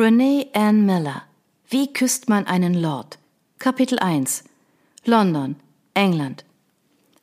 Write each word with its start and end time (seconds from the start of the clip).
Renee 0.00 0.46
Ann 0.52 0.86
Miller. 0.86 1.24
Wie 1.68 1.92
küsst 1.92 2.28
man 2.28 2.46
einen 2.46 2.72
Lord? 2.72 3.18
Kapitel 3.58 3.98
1. 3.98 4.44
London, 5.04 5.56
England. 5.92 6.44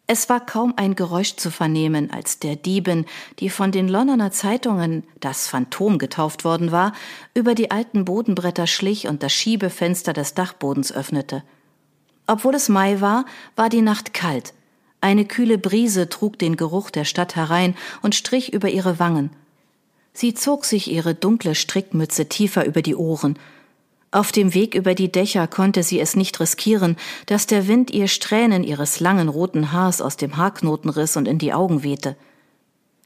Es 0.08 0.28
war 0.28 0.46
kaum 0.46 0.74
ein 0.76 0.94
Geräusch 0.94 1.38
zu 1.38 1.52
vernehmen, 1.52 2.12
als 2.12 2.40
der 2.40 2.58
Diebin, 2.58 3.06
die 3.40 3.50
von 3.50 3.72
den 3.72 3.88
Londoner 3.88 4.32
Zeitungen 4.32 5.06
das 5.22 5.48
Phantom 5.48 6.00
getauft 6.00 6.44
worden 6.44 6.74
war, 6.74 6.92
über 7.34 7.56
die 7.56 7.72
alten 7.72 8.04
Bodenbretter 8.04 8.68
schlich 8.68 9.08
und 9.08 9.24
das 9.24 9.32
Schiebefenster 9.32 10.12
des 10.12 10.34
Dachbodens 10.34 10.92
öffnete. 10.92 11.44
Obwohl 12.28 12.56
es 12.56 12.68
Mai 12.68 13.00
war, 13.00 13.24
war 13.56 13.70
die 13.70 13.84
Nacht 13.84 14.14
kalt. 14.14 14.54
Eine 15.00 15.24
kühle 15.24 15.58
Brise 15.58 16.10
trug 16.10 16.38
den 16.40 16.58
Geruch 16.58 16.90
der 16.90 17.06
Stadt 17.06 17.38
herein 17.38 17.74
und 18.02 18.16
strich 18.16 18.52
über 18.52 18.68
ihre 18.68 19.00
Wangen. 19.00 19.30
Sie 20.18 20.34
zog 20.34 20.64
sich 20.64 20.90
ihre 20.90 21.14
dunkle 21.14 21.56
Strickmütze 21.56 22.30
tiefer 22.30 22.66
über 22.66 22.82
die 22.82 22.96
Ohren. 22.96 23.38
Auf 24.12 24.32
dem 24.32 24.54
Weg 24.54 24.74
über 24.74 24.96
die 24.96 25.12
Dächer 25.12 25.46
konnte 25.46 25.84
sie 25.84 26.00
es 26.00 26.16
nicht 26.16 26.40
riskieren, 26.40 26.96
dass 27.26 27.48
der 27.48 27.68
Wind 27.68 27.92
ihr 27.92 28.08
Strähnen 28.08 28.64
ihres 28.64 29.02
langen 29.02 29.28
roten 29.28 29.74
Haars 29.74 30.02
aus 30.02 30.16
dem 30.16 30.38
Haarknoten 30.38 30.90
riss 30.90 31.18
und 31.18 31.28
in 31.28 31.38
die 31.38 31.52
Augen 31.52 31.84
wehte. 31.84 32.16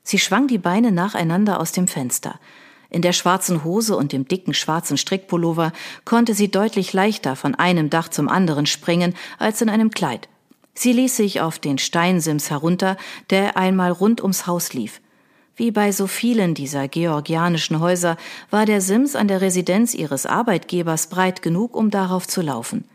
Sie 0.03 0.19
schwang 0.19 0.47
die 0.47 0.59
Beine 0.59 0.91
nacheinander 0.91 1.59
aus 1.59 1.71
dem 1.71 1.87
Fenster. 1.87 2.39
In 2.91 3.01
der 3.01 3.13
schwarzen 3.13 3.63
Hose 3.63 3.97
und 3.97 4.13
dem 4.13 4.27
dicken 4.27 4.53
schwarzen 4.53 4.95
Strickpullover 4.95 5.73
konnte 6.05 6.35
sie 6.35 6.51
deutlich 6.51 6.93
leichter 6.93 7.35
von 7.35 7.55
einem 7.55 7.89
Dach 7.89 8.09
zum 8.09 8.29
anderen 8.29 8.67
springen 8.67 9.15
als 9.39 9.63
in 9.63 9.69
einem 9.69 9.89
Kleid. 9.89 10.29
Sie 10.75 10.93
ließ 10.93 11.17
sich 11.17 11.41
auf 11.41 11.57
den 11.57 11.79
Steinsims 11.79 12.51
herunter, 12.51 12.97
der 13.31 13.57
einmal 13.57 13.91
rund 13.91 14.21
ums 14.21 14.45
Haus 14.45 14.73
lief. 14.73 15.01
Wie 15.59 15.71
bei 15.71 15.91
so 15.91 16.07
vielen 16.07 16.53
dieser 16.53 16.87
georgianischen 16.87 17.81
Häuser 17.81 18.15
war 18.49 18.65
der 18.65 18.79
Sims 18.79 19.17
an 19.17 19.27
der 19.27 19.41
Residenz 19.41 19.93
ihres 19.93 20.25
Arbeitgebers 20.25 21.07
breit 21.07 21.41
genug, 21.41 21.75
um 21.75 21.89
darauf 21.89 22.25
zu 22.25 22.41
laufen. 22.41 22.85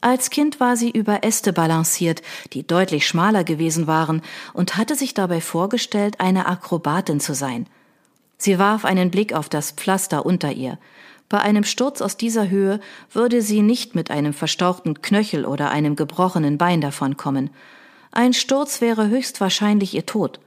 Als 0.00 0.30
Kind 0.30 0.58
war 0.58 0.76
sie 0.76 0.90
über 0.90 1.22
Äste 1.22 1.52
balanciert, 1.52 2.20
die 2.54 2.66
deutlich 2.66 3.06
schmaler 3.06 3.44
gewesen 3.44 3.86
waren, 3.86 4.20
und 4.52 4.76
hatte 4.76 4.96
sich 4.96 5.14
dabei 5.14 5.40
vorgestellt, 5.40 6.18
eine 6.18 6.46
Akrobatin 6.46 7.20
zu 7.20 7.36
sein. 7.36 7.68
Sie 8.36 8.58
warf 8.58 8.84
einen 8.84 9.12
Blick 9.12 9.32
auf 9.32 9.48
das 9.48 9.70
Pflaster 9.70 10.26
unter 10.26 10.50
ihr. 10.50 10.80
Bei 11.28 11.38
einem 11.38 11.62
Sturz 11.62 12.00
aus 12.02 12.16
dieser 12.16 12.50
Höhe 12.50 12.80
würde 13.12 13.42
sie 13.42 13.62
nicht 13.62 13.94
mit 13.94 14.10
einem 14.10 14.32
verstauchten 14.32 15.02
Knöchel 15.02 15.44
oder 15.46 15.70
einem 15.70 15.94
gebrochenen 15.94 16.58
Bein 16.58 16.80
davonkommen. 16.80 17.50
Ein 18.10 18.32
Sturz 18.32 18.80
wäre 18.80 19.06
höchstwahrscheinlich 19.06 19.94
ihr 19.94 20.04
Tod. 20.04 20.40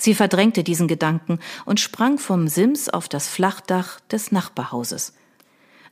Sie 0.00 0.14
verdrängte 0.14 0.64
diesen 0.64 0.88
Gedanken 0.88 1.40
und 1.66 1.78
sprang 1.78 2.18
vom 2.18 2.48
Sims 2.48 2.88
auf 2.88 3.06
das 3.06 3.28
Flachdach 3.28 4.00
des 4.10 4.32
Nachbarhauses. 4.32 5.12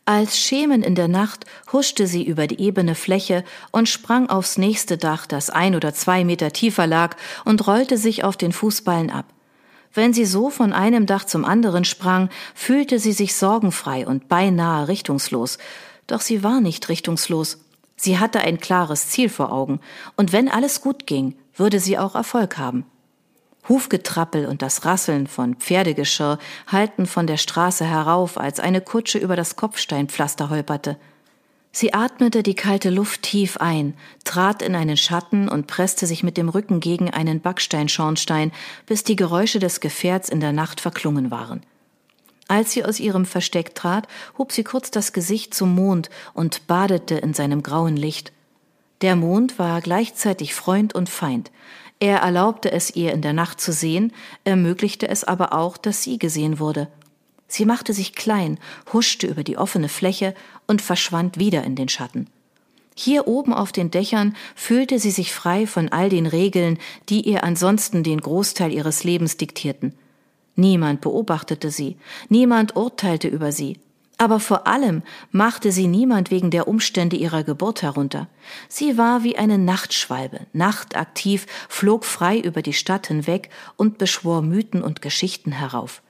Als 0.06 0.38
Schemen 0.38 0.82
in 0.82 0.94
der 0.94 1.08
Nacht 1.08 1.44
huschte 1.74 2.06
sie 2.06 2.24
über 2.26 2.46
die 2.46 2.58
ebene 2.58 2.94
Fläche 2.94 3.44
und 3.70 3.86
sprang 3.86 4.30
aufs 4.30 4.56
nächste 4.56 4.96
Dach, 4.96 5.26
das 5.26 5.50
ein 5.50 5.76
oder 5.76 5.92
zwei 5.92 6.24
Meter 6.24 6.54
tiefer 6.54 6.86
lag, 6.86 7.16
und 7.44 7.66
rollte 7.66 7.98
sich 7.98 8.24
auf 8.24 8.38
den 8.38 8.52
Fußballen 8.52 9.10
ab. 9.10 9.26
Wenn 9.92 10.14
sie 10.14 10.24
so 10.24 10.48
von 10.48 10.72
einem 10.72 11.04
Dach 11.04 11.24
zum 11.24 11.44
anderen 11.44 11.84
sprang, 11.84 12.30
fühlte 12.54 12.98
sie 12.98 13.12
sich 13.12 13.34
sorgenfrei 13.34 14.06
und 14.06 14.26
beinahe 14.28 14.88
richtungslos. 14.88 15.58
Doch 16.06 16.22
sie 16.22 16.42
war 16.42 16.62
nicht 16.62 16.88
richtungslos. 16.88 17.58
Sie 17.94 18.18
hatte 18.18 18.40
ein 18.40 18.58
klares 18.58 19.08
Ziel 19.08 19.28
vor 19.28 19.52
Augen, 19.52 19.80
und 20.16 20.32
wenn 20.32 20.48
alles 20.48 20.80
gut 20.80 21.06
ging, 21.06 21.36
würde 21.54 21.78
sie 21.78 21.98
auch 21.98 22.14
Erfolg 22.14 22.56
haben. 22.56 22.86
Hufgetrappel 23.68 24.46
und 24.46 24.62
das 24.62 24.84
Rasseln 24.84 25.26
von 25.26 25.54
Pferdegeschirr 25.56 26.38
hallten 26.66 27.06
von 27.06 27.26
der 27.26 27.36
Straße 27.36 27.84
herauf, 27.84 28.38
als 28.38 28.60
eine 28.60 28.80
Kutsche 28.80 29.18
über 29.18 29.36
das 29.36 29.56
Kopfsteinpflaster 29.56 30.50
holperte. 30.50 30.96
Sie 31.70 31.92
atmete 31.92 32.42
die 32.42 32.54
kalte 32.54 32.90
Luft 32.90 33.22
tief 33.22 33.58
ein, 33.58 33.94
trat 34.24 34.62
in 34.62 34.74
einen 34.74 34.96
Schatten 34.96 35.48
und 35.48 35.66
presste 35.66 36.06
sich 36.06 36.22
mit 36.22 36.36
dem 36.36 36.48
Rücken 36.48 36.80
gegen 36.80 37.10
einen 37.10 37.40
Backsteinschornstein, 37.40 38.52
bis 38.86 39.04
die 39.04 39.16
Geräusche 39.16 39.58
des 39.58 39.80
Gefährts 39.80 40.28
in 40.28 40.40
der 40.40 40.52
Nacht 40.52 40.80
verklungen 40.80 41.30
waren. 41.30 41.62
Als 42.48 42.72
sie 42.72 42.84
aus 42.84 42.98
ihrem 42.98 43.26
Versteck 43.26 43.74
trat, 43.74 44.08
hob 44.38 44.52
sie 44.52 44.64
kurz 44.64 44.90
das 44.90 45.12
Gesicht 45.12 45.52
zum 45.52 45.74
Mond 45.74 46.08
und 46.32 46.66
badete 46.66 47.16
in 47.16 47.34
seinem 47.34 47.62
grauen 47.62 47.96
Licht. 47.96 48.32
Der 49.02 49.14
Mond 49.14 49.58
war 49.58 49.80
gleichzeitig 49.82 50.54
Freund 50.54 50.94
und 50.94 51.10
Feind. 51.10 51.52
Er 52.00 52.18
erlaubte 52.18 52.70
es 52.70 52.94
ihr 52.94 53.12
in 53.12 53.22
der 53.22 53.32
Nacht 53.32 53.60
zu 53.60 53.72
sehen, 53.72 54.12
ermöglichte 54.44 55.08
es 55.08 55.24
aber 55.24 55.52
auch, 55.52 55.76
dass 55.76 56.02
sie 56.02 56.18
gesehen 56.18 56.58
wurde. 56.58 56.88
Sie 57.48 57.64
machte 57.64 57.92
sich 57.92 58.14
klein, 58.14 58.58
huschte 58.92 59.26
über 59.26 59.42
die 59.42 59.56
offene 59.56 59.88
Fläche 59.88 60.34
und 60.66 60.82
verschwand 60.82 61.38
wieder 61.38 61.64
in 61.64 61.74
den 61.74 61.88
Schatten. 61.88 62.28
Hier 62.94 63.26
oben 63.26 63.54
auf 63.54 63.72
den 63.72 63.90
Dächern 63.90 64.36
fühlte 64.54 64.98
sie 64.98 65.12
sich 65.12 65.32
frei 65.32 65.66
von 65.66 65.88
all 65.88 66.08
den 66.08 66.26
Regeln, 66.26 66.78
die 67.08 67.22
ihr 67.22 67.44
ansonsten 67.44 68.02
den 68.02 68.20
Großteil 68.20 68.72
ihres 68.72 69.04
Lebens 69.04 69.36
diktierten. 69.36 69.94
Niemand 70.56 71.00
beobachtete 71.00 71.70
sie, 71.70 71.96
niemand 72.28 72.74
urteilte 72.74 73.28
über 73.28 73.52
sie, 73.52 73.78
aber 74.18 74.40
vor 74.40 74.66
allem 74.66 75.02
machte 75.30 75.70
sie 75.70 75.86
niemand 75.86 76.30
wegen 76.30 76.50
der 76.50 76.66
Umstände 76.66 77.16
ihrer 77.16 77.44
Geburt 77.44 77.82
herunter. 77.82 78.28
Sie 78.68 78.98
war 78.98 79.22
wie 79.22 79.38
eine 79.38 79.58
Nachtschwalbe, 79.58 80.40
nachtaktiv, 80.52 81.46
flog 81.68 82.04
frei 82.04 82.38
über 82.38 82.60
die 82.60 82.72
Stadt 82.72 83.06
hinweg 83.06 83.48
und 83.76 83.96
beschwor 83.96 84.42
Mythen 84.42 84.82
und 84.82 85.00
Geschichten 85.00 85.52
herauf. 85.52 86.02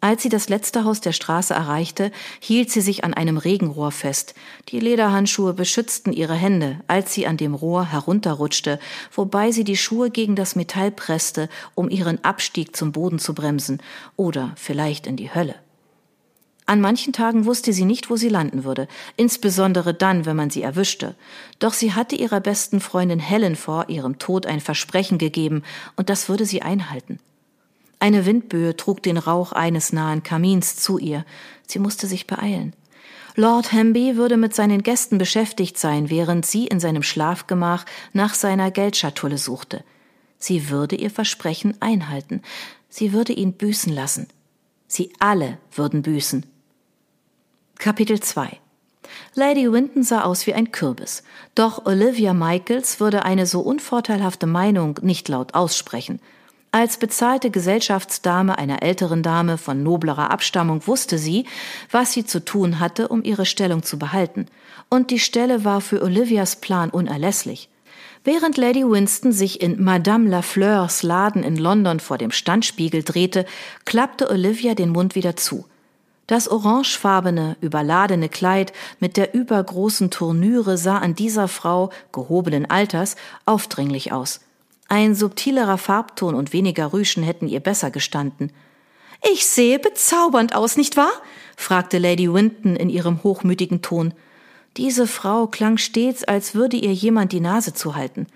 Als 0.00 0.22
sie 0.22 0.28
das 0.28 0.48
letzte 0.48 0.84
Haus 0.84 1.00
der 1.00 1.12
Straße 1.12 1.52
erreichte, 1.52 2.12
hielt 2.38 2.70
sie 2.70 2.80
sich 2.80 3.02
an 3.02 3.14
einem 3.14 3.36
Regenrohr 3.36 3.90
fest. 3.90 4.34
Die 4.68 4.78
Lederhandschuhe 4.78 5.54
beschützten 5.54 6.12
ihre 6.12 6.36
Hände, 6.36 6.80
als 6.86 7.12
sie 7.12 7.26
an 7.26 7.36
dem 7.36 7.54
Rohr 7.54 7.84
herunterrutschte, 7.84 8.78
wobei 9.12 9.50
sie 9.50 9.64
die 9.64 9.76
Schuhe 9.76 10.10
gegen 10.10 10.36
das 10.36 10.54
Metall 10.54 10.92
presste, 10.92 11.48
um 11.74 11.90
ihren 11.90 12.22
Abstieg 12.24 12.76
zum 12.76 12.92
Boden 12.92 13.18
zu 13.18 13.34
bremsen 13.34 13.82
oder 14.14 14.52
vielleicht 14.54 15.08
in 15.08 15.16
die 15.16 15.34
Hölle. 15.34 15.56
An 16.68 16.82
manchen 16.82 17.14
Tagen 17.14 17.46
wusste 17.46 17.72
sie 17.72 17.86
nicht, 17.86 18.10
wo 18.10 18.16
sie 18.16 18.28
landen 18.28 18.62
würde, 18.62 18.88
insbesondere 19.16 19.94
dann, 19.94 20.26
wenn 20.26 20.36
man 20.36 20.50
sie 20.50 20.60
erwischte. 20.60 21.14
Doch 21.60 21.72
sie 21.72 21.94
hatte 21.94 22.14
ihrer 22.14 22.40
besten 22.40 22.80
Freundin 22.80 23.20
Helen 23.20 23.56
vor 23.56 23.88
ihrem 23.88 24.18
Tod 24.18 24.44
ein 24.44 24.60
Versprechen 24.60 25.16
gegeben, 25.16 25.62
und 25.96 26.10
das 26.10 26.28
würde 26.28 26.44
sie 26.44 26.60
einhalten. 26.60 27.20
Eine 28.00 28.26
Windböe 28.26 28.76
trug 28.76 29.02
den 29.02 29.16
Rauch 29.16 29.52
eines 29.52 29.94
nahen 29.94 30.22
Kamins 30.22 30.76
zu 30.76 30.98
ihr. 30.98 31.24
Sie 31.66 31.78
musste 31.78 32.06
sich 32.06 32.26
beeilen. 32.26 32.74
Lord 33.34 33.72
Hamby 33.72 34.16
würde 34.16 34.36
mit 34.36 34.54
seinen 34.54 34.82
Gästen 34.82 35.16
beschäftigt 35.16 35.78
sein, 35.78 36.10
während 36.10 36.44
sie 36.44 36.66
in 36.66 36.80
seinem 36.80 37.02
Schlafgemach 37.02 37.86
nach 38.12 38.34
seiner 38.34 38.70
Geldschatulle 38.70 39.38
suchte. 39.38 39.84
Sie 40.38 40.68
würde 40.68 40.96
ihr 40.96 41.10
Versprechen 41.10 41.80
einhalten. 41.80 42.42
Sie 42.90 43.14
würde 43.14 43.32
ihn 43.32 43.54
büßen 43.54 43.90
lassen. 43.90 44.28
Sie 44.86 45.14
alle 45.18 45.56
würden 45.72 46.02
büßen. 46.02 46.44
Kapitel 47.78 48.18
2 48.18 48.58
Lady 49.36 49.70
Winton 49.70 50.02
sah 50.02 50.22
aus 50.22 50.48
wie 50.48 50.54
ein 50.54 50.72
Kürbis, 50.72 51.22
doch 51.54 51.86
Olivia 51.86 52.34
Michaels 52.34 52.98
würde 52.98 53.24
eine 53.24 53.46
so 53.46 53.60
unvorteilhafte 53.60 54.48
Meinung 54.48 54.98
nicht 55.00 55.28
laut 55.28 55.54
aussprechen. 55.54 56.18
Als 56.72 56.96
bezahlte 56.96 57.52
Gesellschaftsdame 57.52 58.58
einer 58.58 58.82
älteren 58.82 59.22
Dame 59.22 59.58
von 59.58 59.84
noblerer 59.84 60.32
Abstammung 60.32 60.88
wusste 60.88 61.18
sie, 61.18 61.46
was 61.92 62.12
sie 62.12 62.26
zu 62.26 62.44
tun 62.44 62.80
hatte, 62.80 63.06
um 63.06 63.22
ihre 63.22 63.46
Stellung 63.46 63.84
zu 63.84 63.96
behalten. 63.96 64.46
Und 64.88 65.12
die 65.12 65.20
Stelle 65.20 65.64
war 65.64 65.80
für 65.80 66.02
Olivias 66.02 66.56
Plan 66.56 66.90
unerlässlich. 66.90 67.68
Während 68.24 68.56
Lady 68.56 68.82
Winston 68.82 69.30
sich 69.30 69.62
in 69.62 69.80
Madame 69.80 70.28
Lafleurs 70.28 71.04
Laden 71.04 71.44
in 71.44 71.56
London 71.56 72.00
vor 72.00 72.18
dem 72.18 72.32
Standspiegel 72.32 73.04
drehte, 73.04 73.46
klappte 73.84 74.28
Olivia 74.28 74.74
den 74.74 74.90
Mund 74.90 75.14
wieder 75.14 75.36
zu. 75.36 75.64
Das 76.28 76.46
orangefarbene, 76.46 77.56
überladene 77.62 78.28
Kleid 78.28 78.74
mit 79.00 79.16
der 79.16 79.34
übergroßen 79.34 80.10
Turnüre 80.10 80.76
sah 80.76 80.98
an 80.98 81.14
dieser 81.14 81.48
Frau, 81.48 81.88
gehobenen 82.12 82.70
Alters, 82.70 83.16
aufdringlich 83.46 84.12
aus. 84.12 84.40
Ein 84.88 85.14
subtilerer 85.14 85.78
Farbton 85.78 86.34
und 86.34 86.52
weniger 86.52 86.92
Rüschen 86.92 87.22
hätten 87.22 87.48
ihr 87.48 87.60
besser 87.60 87.90
gestanden. 87.90 88.52
Ich 89.32 89.46
sehe 89.46 89.78
bezaubernd 89.78 90.54
aus, 90.54 90.76
nicht 90.76 90.98
wahr? 90.98 91.12
fragte 91.56 91.96
Lady 91.96 92.30
Winton 92.30 92.76
in 92.76 92.90
ihrem 92.90 93.22
hochmütigen 93.22 93.80
Ton. 93.80 94.12
Diese 94.76 95.06
Frau 95.06 95.46
klang 95.46 95.78
stets, 95.78 96.24
als 96.24 96.54
würde 96.54 96.76
ihr 96.76 96.92
jemand 96.92 97.32
die 97.32 97.40
Nase 97.40 97.72
zuhalten. 97.72 98.26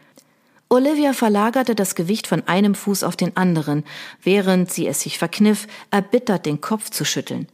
Olivia 0.70 1.12
verlagerte 1.12 1.74
das 1.74 1.94
Gewicht 1.94 2.26
von 2.26 2.48
einem 2.48 2.74
Fuß 2.74 3.04
auf 3.04 3.16
den 3.16 3.36
anderen, 3.36 3.84
während 4.22 4.72
sie 4.72 4.86
es 4.86 5.02
sich 5.02 5.18
verkniff, 5.18 5.66
erbittert 5.90 6.46
den 6.46 6.62
Kopf 6.62 6.88
zu 6.88 7.04
schütteln. 7.04 7.48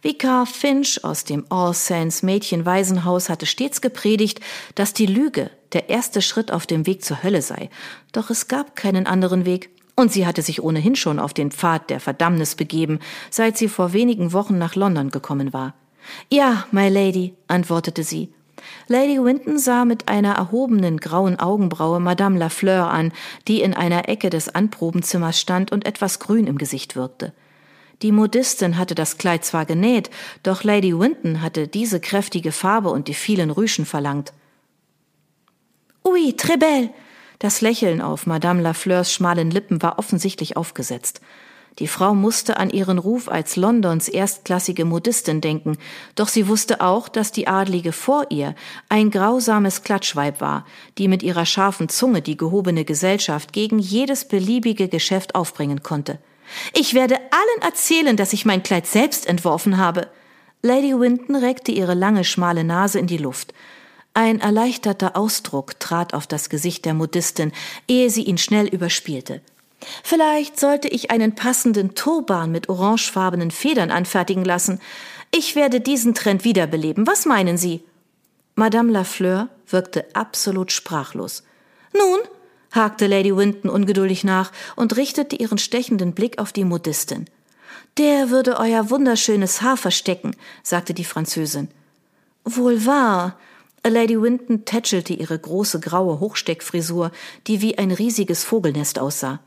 Vikar 0.00 0.46
Finch 0.46 1.02
aus 1.02 1.24
dem 1.24 1.44
All 1.48 1.74
Saints 1.74 2.22
Mädchenwaisenhaus 2.22 3.28
hatte 3.28 3.46
stets 3.46 3.80
gepredigt, 3.80 4.40
dass 4.76 4.92
die 4.92 5.06
Lüge 5.06 5.50
der 5.72 5.88
erste 5.88 6.22
Schritt 6.22 6.52
auf 6.52 6.66
dem 6.66 6.86
Weg 6.86 7.04
zur 7.04 7.24
Hölle 7.24 7.42
sei. 7.42 7.68
Doch 8.12 8.30
es 8.30 8.46
gab 8.46 8.76
keinen 8.76 9.06
anderen 9.06 9.44
Weg. 9.44 9.70
und 9.96 10.12
sie 10.12 10.26
hatte 10.26 10.42
sich 10.42 10.62
ohnehin 10.62 10.94
schon 10.94 11.18
auf 11.18 11.34
den 11.34 11.50
Pfad 11.50 11.90
der 11.90 11.98
Verdammnis 11.98 12.54
begeben, 12.54 13.00
seit 13.30 13.58
sie 13.58 13.66
vor 13.66 13.92
wenigen 13.92 14.32
Wochen 14.32 14.56
nach 14.56 14.76
London 14.76 15.10
gekommen 15.10 15.52
war. 15.52 15.74
Ja, 16.30 16.66
my 16.70 16.88
Lady, 16.88 17.34
antwortete 17.48 18.04
sie. 18.04 18.32
Lady 18.86 19.20
Winton 19.20 19.58
sah 19.58 19.84
mit 19.84 20.08
einer 20.08 20.34
erhobenen 20.34 20.98
grauen 20.98 21.40
Augenbraue 21.40 21.98
Madame 21.98 22.38
Lafleur 22.38 22.88
an, 22.88 23.10
die 23.48 23.60
in 23.60 23.74
einer 23.74 24.08
Ecke 24.08 24.30
des 24.30 24.54
Anprobenzimmers 24.54 25.40
stand 25.40 25.72
und 25.72 25.84
etwas 25.84 26.20
grün 26.20 26.46
im 26.46 26.58
Gesicht 26.58 26.94
wirkte. 26.94 27.32
Die 28.02 28.12
Modistin 28.12 28.78
hatte 28.78 28.94
das 28.94 29.18
Kleid 29.18 29.44
zwar 29.44 29.66
genäht, 29.66 30.10
doch 30.42 30.62
Lady 30.62 30.96
Winton 30.98 31.42
hatte 31.42 31.66
diese 31.66 31.98
kräftige 31.98 32.52
Farbe 32.52 32.90
und 32.90 33.08
die 33.08 33.14
vielen 33.14 33.50
Rüschen 33.50 33.86
verlangt. 33.86 34.32
Oui, 36.04 36.34
très 36.36 36.56
belle. 36.56 36.90
Das 37.40 37.60
Lächeln 37.60 38.00
auf 38.00 38.26
Madame 38.26 38.62
Lafleurs 38.62 39.12
schmalen 39.12 39.50
Lippen 39.50 39.82
war 39.82 39.98
offensichtlich 39.98 40.56
aufgesetzt. 40.56 41.20
Die 41.78 41.86
Frau 41.86 42.14
musste 42.14 42.56
an 42.56 42.70
ihren 42.70 42.98
Ruf 42.98 43.28
als 43.28 43.54
Londons 43.54 44.08
erstklassige 44.08 44.84
Modistin 44.84 45.40
denken, 45.40 45.78
doch 46.16 46.26
sie 46.26 46.48
wusste 46.48 46.80
auch, 46.80 47.08
dass 47.08 47.30
die 47.30 47.46
Adlige 47.46 47.92
vor 47.92 48.26
ihr 48.30 48.56
ein 48.88 49.10
grausames 49.10 49.84
Klatschweib 49.84 50.40
war, 50.40 50.66
die 50.98 51.06
mit 51.06 51.22
ihrer 51.22 51.46
scharfen 51.46 51.88
Zunge 51.88 52.20
die 52.20 52.36
gehobene 52.36 52.84
Gesellschaft 52.84 53.52
gegen 53.52 53.78
jedes 53.78 54.26
beliebige 54.26 54.88
Geschäft 54.88 55.36
aufbringen 55.36 55.84
konnte. 55.84 56.18
Ich 56.74 56.94
werde 56.94 57.16
allen 57.16 57.62
erzählen, 57.62 58.16
dass 58.16 58.32
ich 58.32 58.44
mein 58.44 58.62
Kleid 58.62 58.86
selbst 58.86 59.26
entworfen 59.26 59.78
habe. 59.78 60.08
Lady 60.62 60.98
Winton 60.98 61.36
reckte 61.36 61.72
ihre 61.72 61.94
lange, 61.94 62.24
schmale 62.24 62.64
Nase 62.64 62.98
in 62.98 63.06
die 63.06 63.18
Luft. 63.18 63.54
Ein 64.14 64.40
erleichterter 64.40 65.16
Ausdruck 65.16 65.78
trat 65.78 66.14
auf 66.14 66.26
das 66.26 66.48
Gesicht 66.48 66.84
der 66.84 66.94
Modistin, 66.94 67.52
ehe 67.86 68.10
sie 68.10 68.24
ihn 68.24 68.38
schnell 68.38 68.66
überspielte. 68.66 69.40
Vielleicht 70.02 70.58
sollte 70.58 70.88
ich 70.88 71.10
einen 71.10 71.34
passenden 71.34 71.94
Turban 71.94 72.50
mit 72.50 72.68
orangefarbenen 72.68 73.50
Federn 73.50 73.90
anfertigen 73.90 74.44
lassen. 74.44 74.80
Ich 75.30 75.54
werde 75.54 75.80
diesen 75.80 76.14
Trend 76.14 76.44
wiederbeleben. 76.44 77.06
Was 77.06 77.26
meinen 77.26 77.56
Sie? 77.56 77.84
Madame 78.56 78.90
Lafleur 78.90 79.48
wirkte 79.68 80.06
absolut 80.14 80.72
sprachlos. 80.72 81.44
Nun, 81.96 82.18
hakte 82.70 83.06
Lady 83.06 83.36
Winton 83.36 83.70
ungeduldig 83.70 84.24
nach 84.24 84.52
und 84.76 84.96
richtete 84.96 85.36
ihren 85.36 85.58
stechenden 85.58 86.12
Blick 86.12 86.38
auf 86.38 86.52
die 86.52 86.64
Modistin. 86.64 87.26
Der 87.96 88.30
würde 88.30 88.58
euer 88.58 88.90
wunderschönes 88.90 89.62
Haar 89.62 89.76
verstecken, 89.76 90.36
sagte 90.62 90.94
die 90.94 91.04
Französin. 91.04 91.68
Wohl 92.44 92.86
wahr. 92.86 93.36
Lady 93.86 94.20
Winton 94.20 94.64
tätschelte 94.64 95.14
ihre 95.14 95.38
große 95.38 95.80
graue 95.80 96.20
Hochsteckfrisur, 96.20 97.10
die 97.46 97.60
wie 97.62 97.78
ein 97.78 97.90
riesiges 97.90 98.44
Vogelnest 98.44 98.98
aussah. 98.98 99.40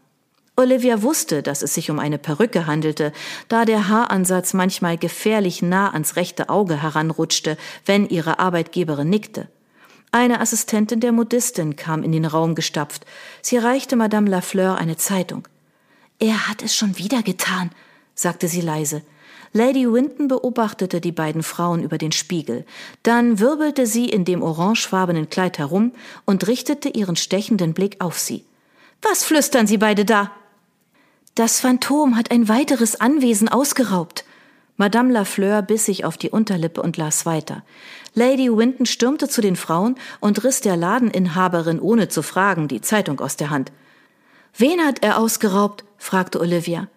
Olivia 0.58 1.02
wusste, 1.02 1.42
dass 1.44 1.62
es 1.62 1.74
sich 1.74 1.90
um 1.90 2.00
eine 2.00 2.18
Perücke 2.18 2.68
handelte, 2.68 3.14
da 3.48 3.66
der 3.66 3.88
Haaransatz 3.88 4.54
manchmal 4.54 4.98
gefährlich 4.98 5.62
nah 5.62 5.92
ans 5.92 6.16
rechte 6.18 6.50
Auge 6.50 6.82
heranrutschte, 6.82 7.58
wenn 7.86 8.08
ihre 8.08 8.40
Arbeitgeberin 8.40 9.10
nickte. 9.10 9.48
Eine 10.14 10.42
Assistentin 10.42 11.00
der 11.00 11.14
Modistin 11.14 11.78
kam 11.78 12.04
in 12.04 12.12
den 12.12 12.26
Raum 12.26 12.54
gestapft. 12.54 13.06
Sie 13.42 13.58
reichte 13.58 13.96
Madame 13.96 14.30
Lafleur 14.30 14.78
eine 14.78 14.98
Zeitung. 14.98 15.48
Er 16.20 16.50
hat 16.50 16.62
es 16.62 16.76
schon 16.76 16.98
wieder 16.98 17.24
getan, 17.24 17.72
sagte 18.14 18.50
sie 18.50 18.60
leise. 18.60 19.04
Lady 19.54 19.92
Winton 19.92 20.28
beobachtete 20.28 21.00
die 21.00 21.14
beiden 21.14 21.44
Frauen 21.44 21.82
über 21.82 21.98
den 21.98 22.12
Spiegel. 22.12 22.66
Dann 23.04 23.40
wirbelte 23.40 23.88
sie 23.88 24.10
in 24.10 24.26
dem 24.26 24.44
orangefarbenen 24.44 25.30
Kleid 25.30 25.60
herum 25.60 25.94
und 26.26 26.48
richtete 26.48 26.90
ihren 26.90 27.16
stechenden 27.16 27.74
Blick 27.74 27.98
auf 28.00 28.20
sie. 28.20 28.46
Was 29.02 29.24
flüstern 29.24 29.66
Sie 29.66 29.78
beide 29.78 30.06
da? 30.06 30.32
Das 31.36 31.62
Phantom 31.62 32.18
hat 32.18 32.32
ein 32.32 32.50
weiteres 32.50 33.00
Anwesen 33.00 33.48
ausgeraubt. 33.50 34.26
Madame 34.78 35.12
Lafleur 35.12 35.62
biss 35.62 35.86
sich 35.86 36.06
auf 36.06 36.18
die 36.18 36.30
Unterlippe 36.30 36.82
und 36.82 36.98
las 36.98 37.26
weiter. 37.26 37.64
Lady 38.14 38.50
Winton 38.50 38.86
stürmte 38.86 39.30
zu 39.30 39.42
den 39.42 39.56
Frauen 39.56 39.96
und 40.20 40.44
riss 40.44 40.62
der 40.62 40.76
Ladeninhaberin 40.76 41.80
ohne 41.80 42.08
zu 42.08 42.24
fragen 42.24 42.68
die 42.68 42.82
Zeitung 42.82 43.20
aus 43.20 43.38
der 43.38 43.50
Hand. 43.50 43.72
Wen 44.58 44.82
hat 44.82 45.04
er 45.04 45.18
ausgeraubt? 45.18 45.86
fragte 45.98 46.40
Olivia. 46.40 46.88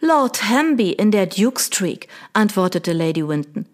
Lord 0.00 0.48
Hamby 0.48 0.90
in 0.90 1.10
der 1.10 1.26
Duke 1.26 1.60
Street, 1.60 2.06
antwortete 2.34 2.92
Lady 2.92 3.26
Winton. 3.26 3.66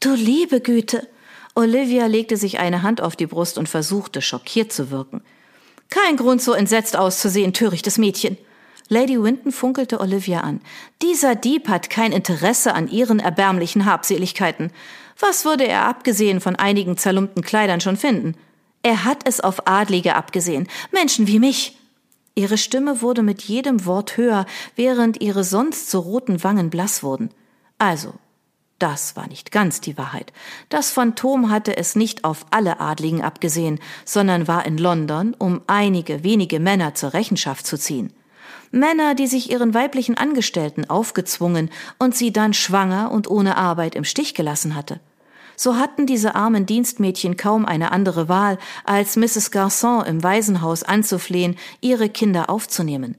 Du 0.00 0.14
liebe 0.14 0.60
Güte! 0.60 1.08
Olivia 1.54 2.06
legte 2.06 2.36
sich 2.36 2.58
eine 2.58 2.82
Hand 2.82 3.00
auf 3.00 3.16
die 3.16 3.26
Brust 3.26 3.58
und 3.58 3.68
versuchte, 3.68 4.22
schockiert 4.22 4.72
zu 4.72 4.90
wirken. 4.90 5.22
Kein 5.88 6.16
Grund, 6.16 6.40
so 6.40 6.52
entsetzt 6.52 6.96
auszusehen, 6.96 7.52
törichtes 7.52 7.98
Mädchen. 7.98 8.38
Lady 8.92 9.22
Winton 9.22 9.52
funkelte 9.52 10.00
Olivia 10.00 10.40
an. 10.40 10.60
Dieser 11.00 11.36
Dieb 11.36 11.68
hat 11.68 11.90
kein 11.90 12.10
Interesse 12.10 12.74
an 12.74 12.88
ihren 12.88 13.20
erbärmlichen 13.20 13.86
Habseligkeiten. 13.86 14.72
Was 15.16 15.44
würde 15.44 15.64
er 15.64 15.84
abgesehen 15.84 16.40
von 16.40 16.56
einigen 16.56 16.96
zerlumpten 16.96 17.42
Kleidern 17.42 17.80
schon 17.80 17.96
finden? 17.96 18.34
Er 18.82 19.04
hat 19.04 19.28
es 19.28 19.40
auf 19.40 19.68
Adlige 19.68 20.16
abgesehen, 20.16 20.66
Menschen 20.90 21.28
wie 21.28 21.38
mich. 21.38 21.78
Ihre 22.34 22.58
Stimme 22.58 23.00
wurde 23.00 23.22
mit 23.22 23.42
jedem 23.42 23.86
Wort 23.86 24.16
höher, 24.16 24.44
während 24.74 25.22
ihre 25.22 25.44
sonst 25.44 25.88
so 25.88 26.00
roten 26.00 26.42
Wangen 26.42 26.68
blass 26.68 27.04
wurden. 27.04 27.30
Also, 27.78 28.14
das 28.80 29.14
war 29.14 29.28
nicht 29.28 29.52
ganz 29.52 29.80
die 29.80 29.98
Wahrheit. 29.98 30.32
Das 30.68 30.90
Phantom 30.90 31.48
hatte 31.48 31.76
es 31.76 31.94
nicht 31.94 32.24
auf 32.24 32.44
alle 32.50 32.80
Adligen 32.80 33.22
abgesehen, 33.22 33.78
sondern 34.04 34.48
war 34.48 34.66
in 34.66 34.78
London, 34.78 35.36
um 35.38 35.60
einige 35.68 36.24
wenige 36.24 36.58
Männer 36.58 36.94
zur 36.94 37.14
Rechenschaft 37.14 37.66
zu 37.66 37.78
ziehen. 37.78 38.12
Männer, 38.70 39.14
die 39.14 39.26
sich 39.26 39.50
ihren 39.50 39.74
weiblichen 39.74 40.16
Angestellten 40.16 40.88
aufgezwungen 40.88 41.70
und 41.98 42.14
sie 42.14 42.32
dann 42.32 42.54
schwanger 42.54 43.10
und 43.10 43.28
ohne 43.28 43.56
Arbeit 43.56 43.94
im 43.94 44.04
Stich 44.04 44.34
gelassen 44.34 44.74
hatte. 44.74 45.00
So 45.56 45.76
hatten 45.76 46.06
diese 46.06 46.36
armen 46.36 46.64
Dienstmädchen 46.64 47.36
kaum 47.36 47.66
eine 47.66 47.92
andere 47.92 48.28
Wahl, 48.28 48.58
als 48.84 49.16
Mrs. 49.16 49.52
Garçon 49.52 50.06
im 50.06 50.22
Waisenhaus 50.22 50.84
anzuflehen, 50.84 51.56
ihre 51.80 52.08
Kinder 52.08 52.48
aufzunehmen. 52.48 53.16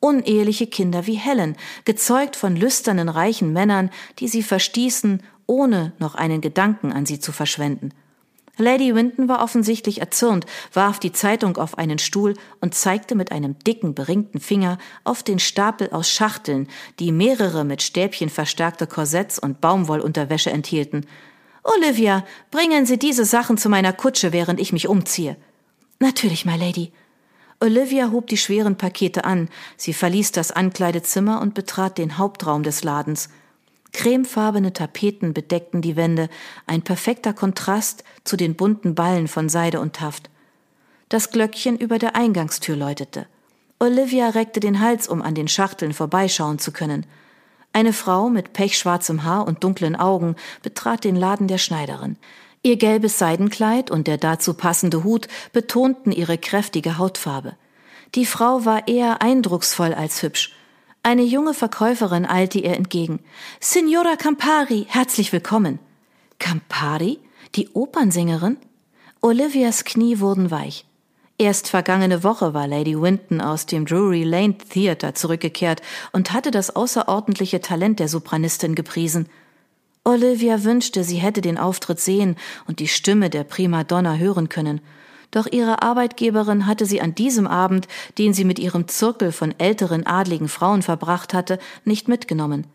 Uneheliche 0.00 0.66
Kinder 0.66 1.06
wie 1.06 1.14
Helen, 1.14 1.56
gezeugt 1.84 2.34
von 2.34 2.56
lüsternen 2.56 3.08
reichen 3.08 3.52
Männern, 3.52 3.90
die 4.18 4.28
sie 4.28 4.42
verstießen, 4.42 5.22
ohne 5.46 5.92
noch 5.98 6.14
einen 6.16 6.40
Gedanken 6.40 6.92
an 6.92 7.06
sie 7.06 7.20
zu 7.20 7.32
verschwenden. 7.32 7.90
Lady 8.58 8.94
Winton 8.94 9.28
war 9.28 9.42
offensichtlich 9.42 10.00
erzürnt, 10.00 10.46
warf 10.72 10.98
die 10.98 11.12
Zeitung 11.12 11.58
auf 11.58 11.76
einen 11.76 11.98
Stuhl 11.98 12.34
und 12.60 12.74
zeigte 12.74 13.14
mit 13.14 13.30
einem 13.30 13.58
dicken, 13.58 13.94
beringten 13.94 14.40
Finger 14.40 14.78
auf 15.04 15.22
den 15.22 15.38
Stapel 15.38 15.90
aus 15.90 16.10
Schachteln, 16.10 16.68
die 16.98 17.12
mehrere 17.12 17.64
mit 17.64 17.82
Stäbchen 17.82 18.30
verstärkte 18.30 18.86
Korsetts 18.86 19.38
und 19.38 19.60
Baumwollunterwäsche 19.60 20.50
enthielten. 20.50 21.06
Olivia, 21.64 22.24
bringen 22.50 22.86
Sie 22.86 22.98
diese 22.98 23.24
Sachen 23.24 23.58
zu 23.58 23.68
meiner 23.68 23.92
Kutsche, 23.92 24.32
während 24.32 24.60
ich 24.60 24.72
mich 24.72 24.88
umziehe. 24.88 25.36
Natürlich, 25.98 26.46
my 26.46 26.56
Lady. 26.56 26.92
Olivia 27.60 28.10
hob 28.10 28.26
die 28.26 28.36
schweren 28.36 28.76
Pakete 28.76 29.24
an, 29.24 29.48
sie 29.78 29.94
verließ 29.94 30.32
das 30.32 30.52
Ankleidezimmer 30.52 31.40
und 31.40 31.54
betrat 31.54 31.96
den 31.96 32.18
Hauptraum 32.18 32.62
des 32.62 32.84
Ladens. 32.84 33.30
Cremefarbene 33.92 34.72
Tapeten 34.72 35.32
bedeckten 35.32 35.82
die 35.82 35.96
Wände, 35.96 36.28
ein 36.66 36.82
perfekter 36.82 37.32
Kontrast 37.32 38.04
zu 38.24 38.36
den 38.36 38.54
bunten 38.54 38.94
Ballen 38.94 39.28
von 39.28 39.48
Seide 39.48 39.80
und 39.80 39.94
Taft. 39.94 40.30
Das 41.08 41.30
Glöckchen 41.30 41.78
über 41.78 41.98
der 41.98 42.16
Eingangstür 42.16 42.76
läutete. 42.76 43.26
Olivia 43.78 44.30
reckte 44.30 44.60
den 44.60 44.80
Hals, 44.80 45.06
um 45.06 45.22
an 45.22 45.34
den 45.34 45.48
Schachteln 45.48 45.92
vorbeischauen 45.92 46.58
zu 46.58 46.72
können. 46.72 47.06
Eine 47.72 47.92
Frau 47.92 48.30
mit 48.30 48.54
pechschwarzem 48.54 49.22
Haar 49.22 49.46
und 49.46 49.62
dunklen 49.62 49.96
Augen 49.96 50.34
betrat 50.62 51.04
den 51.04 51.14
Laden 51.14 51.46
der 51.46 51.58
Schneiderin. 51.58 52.16
Ihr 52.62 52.76
gelbes 52.76 53.18
Seidenkleid 53.18 53.90
und 53.90 54.06
der 54.06 54.16
dazu 54.16 54.54
passende 54.54 55.04
Hut 55.04 55.28
betonten 55.52 56.10
ihre 56.10 56.38
kräftige 56.38 56.96
Hautfarbe. 56.96 57.54
Die 58.14 58.24
Frau 58.24 58.64
war 58.64 58.88
eher 58.88 59.20
eindrucksvoll 59.20 59.92
als 59.92 60.22
hübsch. 60.22 60.55
Eine 61.06 61.22
junge 61.22 61.54
Verkäuferin 61.54 62.26
eilte 62.26 62.58
ihr 62.58 62.74
entgegen. 62.74 63.20
Signora 63.60 64.16
Campari, 64.16 64.86
herzlich 64.88 65.32
willkommen. 65.32 65.78
Campari? 66.40 67.20
Die 67.54 67.68
Opernsängerin? 67.74 68.56
Olivias 69.20 69.84
Knie 69.84 70.18
wurden 70.18 70.50
weich. 70.50 70.84
Erst 71.38 71.68
vergangene 71.68 72.24
Woche 72.24 72.54
war 72.54 72.66
Lady 72.66 73.00
Winton 73.00 73.40
aus 73.40 73.66
dem 73.66 73.86
Drury 73.86 74.24
Lane 74.24 74.58
Theatre 74.58 75.14
zurückgekehrt 75.14 75.80
und 76.10 76.32
hatte 76.32 76.50
das 76.50 76.74
außerordentliche 76.74 77.60
Talent 77.60 78.00
der 78.00 78.08
Sopranistin 78.08 78.74
gepriesen. 78.74 79.28
Olivia 80.02 80.64
wünschte, 80.64 81.04
sie 81.04 81.18
hätte 81.18 81.40
den 81.40 81.56
Auftritt 81.56 82.00
sehen 82.00 82.34
und 82.66 82.80
die 82.80 82.88
Stimme 82.88 83.30
der 83.30 83.44
Primadonna 83.44 84.16
hören 84.16 84.48
können 84.48 84.80
doch 85.30 85.46
ihre 85.50 85.82
Arbeitgeberin 85.82 86.66
hatte 86.66 86.86
sie 86.86 87.00
an 87.00 87.14
diesem 87.14 87.46
Abend, 87.46 87.88
den 88.18 88.34
sie 88.34 88.44
mit 88.44 88.58
ihrem 88.58 88.88
Zirkel 88.88 89.32
von 89.32 89.54
älteren 89.58 90.06
adligen 90.06 90.48
Frauen 90.48 90.82
verbracht 90.82 91.34
hatte, 91.34 91.58
nicht 91.84 92.08
mitgenommen. 92.08 92.66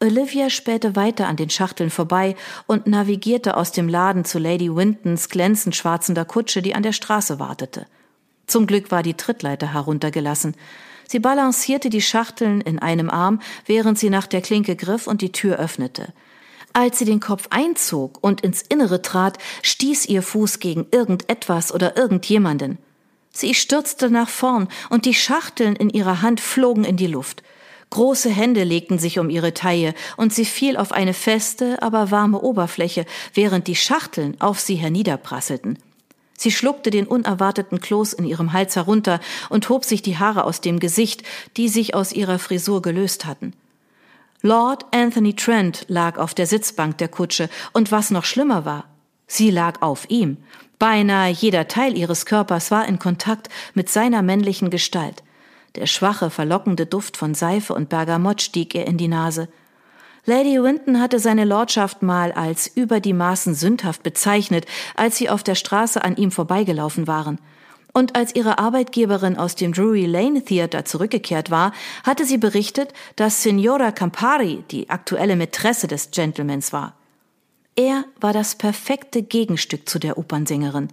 Olivia 0.00 0.48
spähte 0.48 0.94
weiter 0.94 1.26
an 1.26 1.36
den 1.36 1.50
Schachteln 1.50 1.90
vorbei 1.90 2.36
und 2.66 2.86
navigierte 2.86 3.56
aus 3.56 3.72
dem 3.72 3.88
Laden 3.88 4.24
zu 4.24 4.38
Lady 4.38 4.74
Wintons 4.74 5.28
glänzend 5.28 5.74
schwarzender 5.74 6.24
Kutsche, 6.24 6.62
die 6.62 6.76
an 6.76 6.84
der 6.84 6.92
Straße 6.92 7.40
wartete. 7.40 7.86
Zum 8.46 8.66
Glück 8.66 8.92
war 8.92 9.02
die 9.02 9.14
Trittleiter 9.14 9.72
heruntergelassen. 9.72 10.54
Sie 11.08 11.18
balancierte 11.18 11.90
die 11.90 12.00
Schachteln 12.00 12.60
in 12.60 12.78
einem 12.78 13.10
Arm, 13.10 13.40
während 13.66 13.98
sie 13.98 14.10
nach 14.10 14.26
der 14.26 14.40
Klinke 14.40 14.76
griff 14.76 15.06
und 15.06 15.20
die 15.20 15.32
Tür 15.32 15.56
öffnete. 15.58 16.12
Als 16.72 16.98
sie 16.98 17.04
den 17.04 17.20
Kopf 17.20 17.48
einzog 17.50 18.18
und 18.20 18.42
ins 18.42 18.62
Innere 18.62 19.02
trat, 19.02 19.38
stieß 19.62 20.06
ihr 20.06 20.22
Fuß 20.22 20.60
gegen 20.60 20.86
irgendetwas 20.90 21.72
oder 21.72 21.96
irgendjemanden. 21.96 22.78
Sie 23.30 23.54
stürzte 23.54 24.10
nach 24.10 24.28
vorn 24.28 24.68
und 24.90 25.04
die 25.04 25.14
Schachteln 25.14 25.76
in 25.76 25.90
ihrer 25.90 26.22
Hand 26.22 26.40
flogen 26.40 26.84
in 26.84 26.96
die 26.96 27.06
Luft. 27.06 27.42
Große 27.90 28.28
Hände 28.28 28.64
legten 28.64 28.98
sich 28.98 29.18
um 29.18 29.30
ihre 29.30 29.54
Taille 29.54 29.94
und 30.16 30.34
sie 30.34 30.44
fiel 30.44 30.76
auf 30.76 30.92
eine 30.92 31.14
feste, 31.14 31.82
aber 31.82 32.10
warme 32.10 32.40
Oberfläche, 32.40 33.06
während 33.32 33.66
die 33.66 33.76
Schachteln 33.76 34.38
auf 34.40 34.60
sie 34.60 34.74
herniederprasselten. 34.74 35.78
Sie 36.36 36.52
schluckte 36.52 36.90
den 36.90 37.06
unerwarteten 37.06 37.80
Kloß 37.80 38.12
in 38.12 38.24
ihrem 38.24 38.52
Hals 38.52 38.76
herunter 38.76 39.20
und 39.48 39.68
hob 39.68 39.84
sich 39.84 40.02
die 40.02 40.18
Haare 40.18 40.44
aus 40.44 40.60
dem 40.60 40.78
Gesicht, 40.78 41.22
die 41.56 41.68
sich 41.68 41.94
aus 41.94 42.12
ihrer 42.12 42.38
Frisur 42.38 42.82
gelöst 42.82 43.24
hatten. 43.24 43.54
Lord 44.42 44.86
Anthony 44.92 45.34
Trent 45.34 45.84
lag 45.88 46.16
auf 46.16 46.32
der 46.32 46.46
Sitzbank 46.46 46.98
der 46.98 47.08
Kutsche, 47.08 47.48
und 47.72 47.90
was 47.90 48.12
noch 48.12 48.24
schlimmer 48.24 48.64
war, 48.64 48.84
sie 49.26 49.50
lag 49.50 49.82
auf 49.82 50.08
ihm. 50.10 50.36
Beinahe 50.78 51.32
jeder 51.32 51.66
Teil 51.66 51.98
ihres 51.98 52.24
Körpers 52.24 52.70
war 52.70 52.86
in 52.86 53.00
Kontakt 53.00 53.48
mit 53.74 53.88
seiner 53.88 54.22
männlichen 54.22 54.70
Gestalt. 54.70 55.24
Der 55.74 55.86
schwache, 55.86 56.30
verlockende 56.30 56.86
Duft 56.86 57.16
von 57.16 57.34
Seife 57.34 57.74
und 57.74 57.88
Bergamott 57.88 58.40
stieg 58.40 58.76
ihr 58.76 58.86
in 58.86 58.96
die 58.96 59.08
Nase. 59.08 59.48
Lady 60.24 60.62
Winton 60.62 61.00
hatte 61.00 61.18
seine 61.18 61.44
Lordschaft 61.44 62.02
mal 62.02 62.30
als 62.30 62.68
über 62.68 63.00
die 63.00 63.14
Maßen 63.14 63.54
sündhaft 63.54 64.04
bezeichnet, 64.04 64.66
als 64.94 65.16
sie 65.16 65.30
auf 65.30 65.42
der 65.42 65.56
Straße 65.56 66.04
an 66.04 66.16
ihm 66.16 66.30
vorbeigelaufen 66.30 67.08
waren. 67.08 67.40
Und 67.92 68.16
als 68.16 68.34
ihre 68.34 68.58
Arbeitgeberin 68.58 69.36
aus 69.36 69.54
dem 69.54 69.72
Drury 69.72 70.06
Lane 70.06 70.44
Theater 70.44 70.84
zurückgekehrt 70.84 71.50
war, 71.50 71.72
hatte 72.04 72.24
sie 72.24 72.38
berichtet, 72.38 72.92
dass 73.16 73.42
Signora 73.42 73.92
Campari 73.92 74.64
die 74.70 74.90
aktuelle 74.90 75.36
Mätresse 75.36 75.86
des 75.86 76.10
Gentlemans 76.10 76.72
war. 76.72 76.94
Er 77.76 78.04
war 78.20 78.32
das 78.32 78.56
perfekte 78.56 79.22
Gegenstück 79.22 79.88
zu 79.88 79.98
der 79.98 80.18
Opernsängerin. 80.18 80.88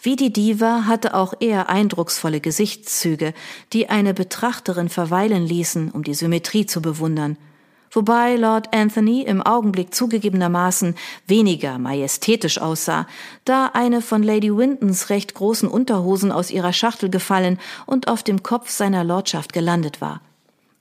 Wie 0.00 0.16
die 0.16 0.32
Diva 0.32 0.86
hatte 0.86 1.14
auch 1.14 1.34
er 1.40 1.68
eindrucksvolle 1.68 2.40
Gesichtszüge, 2.40 3.34
die 3.72 3.88
eine 3.88 4.14
Betrachterin 4.14 4.88
verweilen 4.88 5.46
ließen, 5.46 5.90
um 5.90 6.02
die 6.02 6.14
Symmetrie 6.14 6.66
zu 6.66 6.82
bewundern– 6.82 7.36
wobei 7.92 8.36
Lord 8.36 8.74
Anthony 8.74 9.22
im 9.22 9.40
Augenblick 9.40 9.94
zugegebenermaßen 9.94 10.96
weniger 11.26 11.78
majestätisch 11.78 12.58
aussah, 12.58 13.06
da 13.44 13.70
eine 13.72 14.02
von 14.02 14.22
Lady 14.22 14.56
Wintons 14.56 15.10
recht 15.10 15.34
großen 15.34 15.68
Unterhosen 15.68 16.32
aus 16.32 16.50
ihrer 16.50 16.72
Schachtel 16.72 17.10
gefallen 17.10 17.58
und 17.86 18.08
auf 18.08 18.22
dem 18.22 18.42
Kopf 18.42 18.70
seiner 18.70 19.04
Lordschaft 19.04 19.52
gelandet 19.52 20.00
war. 20.00 20.20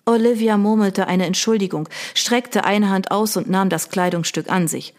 Olivia 0.06 0.58
murmelte 0.58 1.08
eine 1.08 1.26
Entschuldigung, 1.26 1.88
streckte 2.16 2.64
eine 2.64 2.90
Hand 2.90 3.12
aus 3.12 3.38
und 3.38 3.50
nahm 3.50 3.70
das 3.70 3.90
Kleidungsstück 3.90 4.52
an 4.52 4.68
sich. 4.68 4.94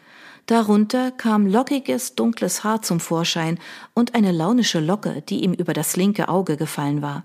Darunter 0.46 1.12
kam 1.12 1.46
lockiges, 1.46 2.14
dunkles 2.14 2.64
Haar 2.64 2.82
zum 2.82 3.00
Vorschein 3.00 3.58
und 3.94 4.14
eine 4.14 4.32
launische 4.32 4.80
Locke, 4.80 5.22
die 5.28 5.44
ihm 5.44 5.52
über 5.52 5.72
das 5.72 5.96
linke 5.96 6.28
Auge 6.28 6.56
gefallen 6.56 7.02
war. 7.02 7.24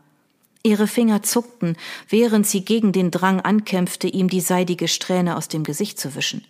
Ihre 0.64 0.88
Finger 0.88 1.24
zuckten, 1.24 1.78
während 2.10 2.48
sie 2.48 2.66
gegen 2.66 2.92
den 2.92 3.12
Drang 3.12 3.42
ankämpfte, 3.42 4.08
ihm 4.08 4.30
die 4.30 4.42
seidige 4.42 4.88
Strähne 4.88 5.38
aus 5.38 5.48
dem 5.48 5.64
Gesicht 5.64 6.00
zu 6.00 6.16
wischen. 6.16 6.44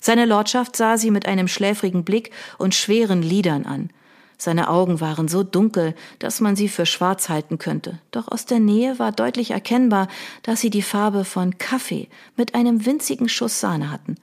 Seine 0.00 0.24
Lordschaft 0.24 0.76
sah 0.76 0.96
sie 0.96 1.10
mit 1.10 1.26
einem 1.26 1.48
schläfrigen 1.48 2.04
Blick 2.04 2.30
und 2.58 2.74
schweren 2.74 3.22
Lidern 3.22 3.66
an. 3.66 3.90
Seine 4.38 4.70
Augen 4.70 5.00
waren 5.00 5.28
so 5.28 5.42
dunkel, 5.42 5.94
dass 6.18 6.40
man 6.40 6.56
sie 6.56 6.68
für 6.68 6.86
schwarz 6.86 7.28
halten 7.28 7.58
könnte, 7.58 7.98
doch 8.10 8.28
aus 8.28 8.46
der 8.46 8.58
Nähe 8.58 8.98
war 8.98 9.12
deutlich 9.12 9.50
erkennbar, 9.50 10.08
dass 10.42 10.62
sie 10.62 10.70
die 10.70 10.80
Farbe 10.80 11.26
von 11.26 11.58
Kaffee 11.58 12.08
mit 12.36 12.54
einem 12.54 12.86
winzigen 12.86 13.28
Schuss 13.28 13.60
Sahne 13.60 13.90
hatten. 13.90 14.16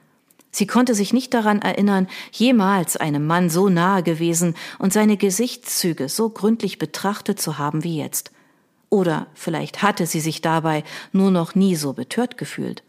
Sie 0.50 0.66
konnte 0.66 0.96
sich 0.96 1.14
nicht 1.14 1.36
daran 1.36 1.62
erinnern, 1.62 2.08
jemals 2.32 2.98
einem 2.98 3.28
Mann 3.28 3.52
so 3.52 3.70
nahe 3.70 4.02
gewesen 4.02 4.56
und 4.80 4.92
seine 4.92 5.18
Gesichtszüge 5.18 6.10
so 6.10 6.30
gründlich 6.30 6.80
betrachtet 6.80 7.40
zu 7.40 7.60
haben 7.60 7.84
wie 7.84 8.00
jetzt. 8.00 8.32
Oder 8.90 9.28
vielleicht 9.34 9.82
hatte 9.82 10.06
sie 10.06 10.20
sich 10.20 10.42
dabei 10.42 10.84
nur 11.12 11.32
noch 11.32 11.56
nie 11.56 11.76
so 11.76 11.94
betört 11.94 12.38
gefühlt. 12.38 12.84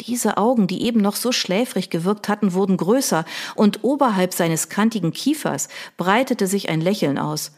Diese 0.00 0.36
Augen, 0.36 0.66
die 0.66 0.82
eben 0.82 1.00
noch 1.00 1.16
so 1.16 1.32
schläfrig 1.32 1.88
gewirkt 1.88 2.28
hatten, 2.28 2.52
wurden 2.52 2.76
größer, 2.76 3.24
und 3.54 3.84
oberhalb 3.84 4.34
seines 4.34 4.68
kantigen 4.68 5.12
Kiefers 5.12 5.68
breitete 5.96 6.46
sich 6.46 6.68
ein 6.68 6.80
Lächeln 6.80 7.18
aus. 7.18 7.52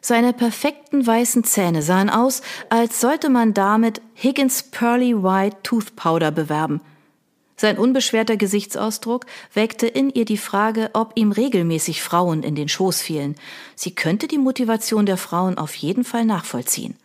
Seine 0.00 0.32
perfekten 0.32 1.06
weißen 1.06 1.44
Zähne 1.44 1.82
sahen 1.82 2.10
aus, 2.10 2.42
als 2.70 3.00
sollte 3.00 3.28
man 3.28 3.54
damit 3.54 4.00
Higgins 4.14 4.62
Pearly 4.64 5.22
White 5.22 5.58
Tooth 5.62 5.96
Powder 5.96 6.30
bewerben– 6.30 6.80
sein 7.56 7.78
unbeschwerter 7.78 8.36
Gesichtsausdruck 8.36 9.24
weckte 9.54 9.86
in 9.86 10.10
ihr 10.10 10.26
die 10.26 10.36
Frage, 10.36 10.90
ob 10.92 11.12
ihm 11.14 11.32
regelmäßig 11.32 12.02
Frauen 12.02 12.42
in 12.42 12.54
den 12.54 12.68
Schoß 12.68 13.00
fielen. 13.00 13.34
Sie 13.74 13.94
könnte 13.94 14.28
die 14.28 14.38
Motivation 14.38 15.06
der 15.06 15.16
Frauen 15.16 15.56
auf 15.56 15.74
jeden 15.74 16.04
Fall 16.04 16.26
nachvollziehen. 16.26 16.96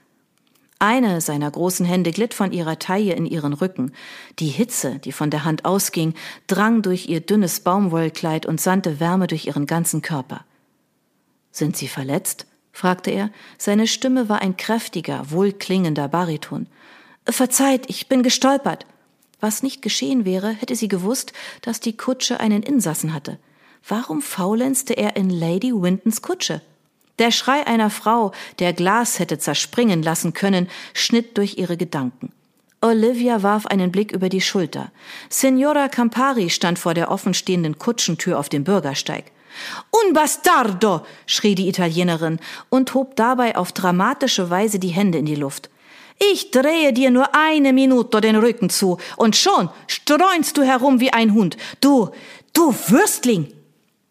Eine 0.78 1.22
seiner 1.22 1.50
großen 1.50 1.86
Hände 1.86 2.12
glitt 2.12 2.34
von 2.34 2.52
ihrer 2.52 2.80
Taille 2.80 3.14
in 3.14 3.28
ihren 3.28 3.54
Rücken. 3.54 3.94
Die 4.40 4.48
Hitze, 4.48 4.98
die 4.98 5.12
von 5.12 5.30
der 5.30 5.46
Hand 5.46 5.64
ausging, 5.64 6.16
drang 6.48 6.82
durch 6.82 7.08
ihr 7.08 7.22
dünnes 7.22 7.60
Baumwollkleid 7.60 8.48
und 8.48 8.60
sandte 8.60 9.00
Wärme 9.00 9.28
durch 9.28 9.46
ihren 9.46 9.68
ganzen 9.68 10.02
Körper. 10.02 10.44
Sind 11.52 11.78
Sie 11.78 11.88
verletzt? 11.88 12.48
fragte 12.72 13.12
er. 13.12 13.30
Seine 13.58 13.86
Stimme 13.86 14.28
war 14.28 14.42
ein 14.42 14.58
kräftiger, 14.58 15.30
wohlklingender 15.30 16.08
Bariton. 16.08 16.68
Verzeiht, 17.28 17.88
ich 17.88 18.10
bin 18.10 18.24
gestolpert. 18.24 18.88
Was 19.42 19.64
nicht 19.64 19.82
geschehen 19.82 20.24
wäre, 20.24 20.50
hätte 20.52 20.76
sie 20.76 20.88
gewusst, 20.88 21.34
dass 21.62 21.80
die 21.80 21.98
Kutsche 21.98 22.40
einen 22.40 22.64
Insassen 22.64 23.14
hatte. 23.14 23.38
Warum 23.88 24.22
faulenzte 24.22 24.94
er 24.94 25.16
in 25.16 25.30
Lady 25.30 25.74
Wintons 25.74 26.22
Kutsche? 26.22 26.62
Der 27.20 27.32
Schrei 27.32 27.66
einer 27.68 27.90
Frau, 27.90 28.32
der 28.60 28.74
Glas 28.74 29.20
hätte 29.20 29.40
zerspringen 29.40 30.04
lassen 30.04 30.34
können, 30.34 30.70
schnitt 30.94 31.38
durch 31.38 31.58
ihre 31.58 31.76
Gedanken. 31.76 32.32
Olivia 32.82 33.44
warf 33.44 33.66
einen 33.68 33.92
Blick 33.92 34.12
über 34.12 34.30
die 34.30 34.42
Schulter. 34.42 34.92
Signora 35.30 35.88
Campari 35.88 36.50
stand 36.50 36.80
vor 36.80 36.94
der 36.94 37.12
offenstehenden 37.12 37.78
Kutschentür 37.78 38.40
auf 38.40 38.50
dem 38.50 38.64
Bürgersteig. 38.64 39.26
Un 39.92 40.14
bastardo! 40.14 41.06
schrie 41.26 41.56
die 41.56 41.68
Italienerin 41.68 42.40
und 42.70 42.94
hob 42.94 43.16
dabei 43.16 43.56
auf 43.56 43.72
dramatische 43.72 44.50
Weise 44.50 44.80
die 44.80 44.90
Hände 44.90 45.18
in 45.18 45.26
die 45.26 45.36
Luft. 45.36 45.70
Ich 46.32 46.52
drehe 46.52 46.94
dir 46.94 47.10
nur 47.10 47.34
eine 47.34 47.74
Minute 47.74 48.22
den 48.22 48.36
Rücken 48.36 48.70
zu 48.70 48.98
und 49.18 49.36
schon 49.36 49.70
streunst 49.88 50.56
du 50.56 50.62
herum 50.62 51.00
wie 51.00 51.12
ein 51.12 51.34
Hund. 51.34 51.58
Du, 51.80 52.12
du 52.54 52.76
Würstling! 52.88 53.52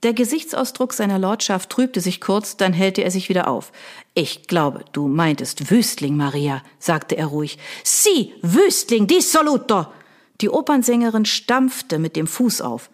Der 0.02 0.12
Gesichtsausdruck 0.12 0.92
seiner 0.92 1.18
Lordschaft 1.18 1.70
trübte 1.70 2.00
sich 2.00 2.20
kurz, 2.20 2.56
dann 2.56 2.72
hellte 2.72 3.04
er 3.04 3.10
sich 3.10 3.28
wieder 3.28 3.48
auf. 3.48 3.70
Ich 4.14 4.48
glaube, 4.48 4.84
du 4.92 5.06
meintest 5.06 5.70
Wüstling, 5.70 6.16
Maria, 6.16 6.62
sagte 6.78 7.16
er 7.16 7.26
ruhig. 7.26 7.58
Sie, 7.84 8.32
Wüstling, 8.42 9.06
dissoluto! 9.06 9.86
Die 10.40 10.48
Opernsängerin 10.48 11.26
stampfte 11.26 11.98
mit 11.98 12.16
dem 12.16 12.26
Fuß 12.26 12.60
auf. 12.62 12.90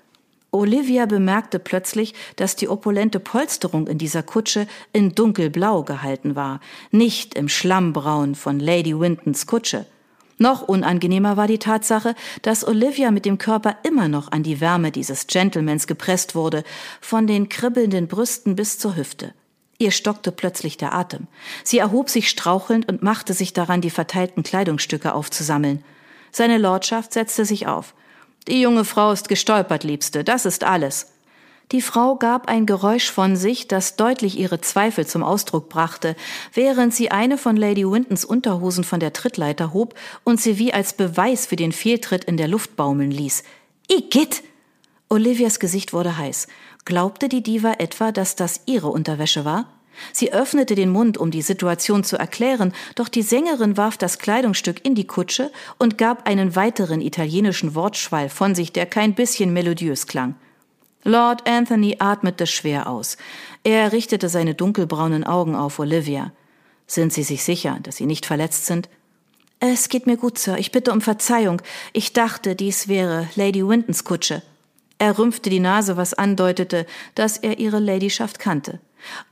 Olivia 0.56 1.06
bemerkte 1.06 1.58
plötzlich, 1.58 2.14
dass 2.36 2.56
die 2.56 2.68
opulente 2.68 3.20
Polsterung 3.20 3.86
in 3.86 3.98
dieser 3.98 4.22
Kutsche 4.22 4.66
in 4.92 5.14
dunkelblau 5.14 5.82
gehalten 5.82 6.34
war, 6.34 6.60
nicht 6.90 7.34
im 7.34 7.48
Schlammbraun 7.48 8.34
von 8.34 8.58
Lady 8.58 8.98
Wintons 8.98 9.46
Kutsche. 9.46 9.86
Noch 10.38 10.62
unangenehmer 10.62 11.36
war 11.36 11.46
die 11.46 11.58
Tatsache, 11.58 12.14
dass 12.42 12.66
Olivia 12.66 13.10
mit 13.10 13.24
dem 13.24 13.38
Körper 13.38 13.76
immer 13.84 14.08
noch 14.08 14.32
an 14.32 14.42
die 14.42 14.60
Wärme 14.60 14.90
dieses 14.90 15.26
Gentlemans 15.26 15.86
gepresst 15.86 16.34
wurde, 16.34 16.62
von 17.00 17.26
den 17.26 17.48
kribbelnden 17.48 18.06
Brüsten 18.06 18.54
bis 18.54 18.78
zur 18.78 18.96
Hüfte. 18.96 19.32
Ihr 19.78 19.90
stockte 19.90 20.32
plötzlich 20.32 20.76
der 20.76 20.94
Atem. 20.94 21.26
Sie 21.64 21.78
erhob 21.78 22.10
sich 22.10 22.28
strauchelnd 22.28 22.88
und 22.88 23.02
machte 23.02 23.32
sich 23.32 23.52
daran, 23.52 23.80
die 23.80 23.90
verteilten 23.90 24.42
Kleidungsstücke 24.42 25.14
aufzusammeln. 25.14 25.84
Seine 26.32 26.58
Lordschaft 26.58 27.12
setzte 27.12 27.44
sich 27.44 27.66
auf. 27.66 27.94
Die 28.48 28.60
junge 28.60 28.84
Frau 28.84 29.12
ist 29.12 29.28
gestolpert, 29.28 29.82
Liebste, 29.82 30.22
das 30.22 30.46
ist 30.46 30.62
alles. 30.62 31.12
Die 31.72 31.82
Frau 31.82 32.14
gab 32.14 32.48
ein 32.48 32.64
Geräusch 32.64 33.10
von 33.10 33.34
sich, 33.34 33.66
das 33.66 33.96
deutlich 33.96 34.38
ihre 34.38 34.60
Zweifel 34.60 35.04
zum 35.04 35.24
Ausdruck 35.24 35.68
brachte, 35.68 36.14
während 36.52 36.94
sie 36.94 37.10
eine 37.10 37.38
von 37.38 37.56
Lady 37.56 37.84
Wintons 37.84 38.24
Unterhosen 38.24 38.84
von 38.84 39.00
der 39.00 39.12
Trittleiter 39.12 39.72
hob 39.72 39.94
und 40.22 40.40
sie 40.40 40.58
wie 40.60 40.72
als 40.72 40.92
Beweis 40.92 41.46
für 41.46 41.56
den 41.56 41.72
Fehltritt 41.72 42.22
in 42.22 42.36
der 42.36 42.46
Luft 42.46 42.76
baumeln 42.76 43.10
ließ. 43.10 43.42
Igitt! 43.90 44.44
Olivias 45.08 45.58
Gesicht 45.58 45.92
wurde 45.92 46.16
heiß. 46.16 46.46
Glaubte 46.84 47.28
die 47.28 47.42
Diva 47.42 47.74
etwa, 47.78 48.12
dass 48.12 48.36
das 48.36 48.60
ihre 48.66 48.88
Unterwäsche 48.88 49.44
war? 49.44 49.75
Sie 50.12 50.32
öffnete 50.32 50.74
den 50.74 50.90
Mund, 50.90 51.18
um 51.18 51.30
die 51.30 51.42
Situation 51.42 52.04
zu 52.04 52.16
erklären, 52.16 52.72
doch 52.94 53.08
die 53.08 53.22
Sängerin 53.22 53.76
warf 53.76 53.96
das 53.96 54.18
Kleidungsstück 54.18 54.84
in 54.84 54.94
die 54.94 55.06
Kutsche 55.06 55.50
und 55.78 55.98
gab 55.98 56.26
einen 56.26 56.56
weiteren 56.56 57.00
italienischen 57.00 57.74
Wortschwall 57.74 58.28
von 58.28 58.54
sich, 58.54 58.72
der 58.72 58.86
kein 58.86 59.14
bisschen 59.14 59.52
melodiös 59.52 60.06
klang. 60.06 60.34
Lord 61.04 61.48
Anthony 61.48 61.96
atmete 62.00 62.46
schwer 62.46 62.88
aus. 62.88 63.16
Er 63.62 63.92
richtete 63.92 64.28
seine 64.28 64.54
dunkelbraunen 64.54 65.24
Augen 65.24 65.54
auf 65.54 65.78
Olivia. 65.78 66.32
Sind 66.86 67.12
Sie 67.12 67.22
sich 67.22 67.44
sicher, 67.44 67.78
dass 67.82 67.96
Sie 67.96 68.06
nicht 68.06 68.26
verletzt 68.26 68.66
sind? 68.66 68.88
Es 69.60 69.88
geht 69.88 70.06
mir 70.06 70.16
gut, 70.16 70.38
Sir. 70.38 70.58
Ich 70.58 70.72
bitte 70.72 70.92
um 70.92 71.00
Verzeihung. 71.00 71.62
Ich 71.92 72.12
dachte, 72.12 72.54
dies 72.54 72.88
wäre 72.88 73.28
Lady 73.36 73.66
Wintons 73.66 74.04
Kutsche. 74.04 74.42
Er 74.98 75.18
rümpfte 75.18 75.50
die 75.50 75.60
Nase, 75.60 75.96
was 75.96 76.14
andeutete, 76.14 76.86
dass 77.14 77.36
er 77.36 77.58
ihre 77.58 77.78
Ladyschaft 77.78 78.38
kannte. 78.38 78.80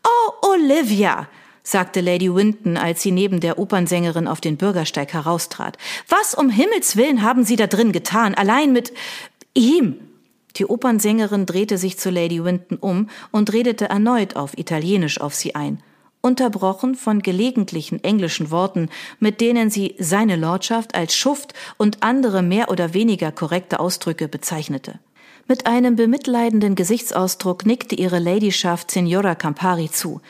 Oh, 0.05 0.49
Olivia, 0.53 1.29
sagte 1.63 2.01
Lady 2.01 2.33
Winton, 2.33 2.77
als 2.77 3.03
sie 3.03 3.11
neben 3.11 3.41
der 3.41 3.59
Opernsängerin 3.59 4.29
auf 4.29 4.41
den 4.41 4.57
Bürgersteig 4.57 5.13
heraustrat. 5.15 5.79
Was 6.09 6.35
um 6.35 6.51
Himmels 6.51 6.97
willen 6.97 7.23
haben 7.23 7.45
Sie 7.45 7.57
da 7.57 7.67
drin 7.67 7.93
getan, 7.93 8.35
allein 8.35 8.73
mit 8.73 8.93
ihm? 9.55 9.99
Die 10.57 10.67
Opernsängerin 10.67 11.47
drehte 11.47 11.79
sich 11.79 11.99
zu 11.99 12.11
Lady 12.11 12.45
Winton 12.45 12.79
um 12.79 13.09
und 13.33 13.53
redete 13.53 13.89
erneut 13.89 14.37
auf 14.37 14.57
Italienisch 14.57 15.21
auf 15.21 15.35
sie 15.35 15.55
ein, 15.57 15.83
unterbrochen 16.21 16.95
von 16.95 17.23
gelegentlichen 17.23 18.05
englischen 18.05 18.51
Worten, 18.51 18.89
mit 19.19 19.41
denen 19.41 19.71
sie 19.71 19.97
seine 19.99 20.37
Lordschaft 20.37 20.95
als 20.95 21.17
Schuft 21.17 21.55
und 21.77 22.03
andere 22.03 22.43
mehr 22.43 22.71
oder 22.71 22.95
weniger 22.95 23.33
korrekte 23.33 23.81
Ausdrücke 23.81 24.29
bezeichnete. 24.29 25.01
Mit 25.47 25.67
einem 25.67 25.95
bemitleidenden 25.95 26.75
Gesichtsausdruck 26.75 27.67
nickte 27.67 27.95
ihre 27.95 28.19
Ladyschaft 28.19 28.91
Signora 28.91 29.35
Campari 29.35 29.91
zu. 29.91 30.23